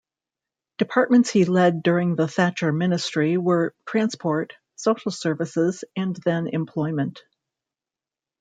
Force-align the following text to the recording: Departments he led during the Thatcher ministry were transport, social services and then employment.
Departments 0.79 1.29
he 1.29 1.45
led 1.45 1.83
during 1.83 2.15
the 2.15 2.27
Thatcher 2.27 2.71
ministry 2.71 3.37
were 3.37 3.75
transport, 3.85 4.53
social 4.75 5.11
services 5.11 5.83
and 5.95 6.15
then 6.25 6.47
employment. 6.47 7.21